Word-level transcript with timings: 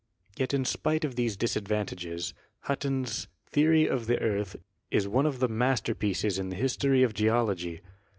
Yet 0.35 0.51
in 0.51 0.65
spite 0.65 1.05
of 1.05 1.15
these 1.15 1.37
disadvantages, 1.37 2.33
Hutton's 2.61 3.27
"Theory 3.45 3.85
of 3.85 4.07
the 4.07 4.19
Earth" 4.19 4.55
is 4.89 5.07
one 5.07 5.27
of 5.27 5.37
the 5.39 5.47
masterpieces 5.47 6.39
in 6.39 6.49
the 6.49 6.55
history 6.55 7.03
of 7.03 7.13
geology. 7.13 7.81